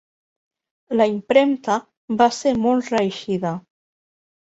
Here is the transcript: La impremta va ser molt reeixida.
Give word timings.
La 1.01 1.07
impremta 1.11 1.77
va 2.25 2.31
ser 2.41 2.57
molt 2.67 2.93
reeixida. 2.97 3.57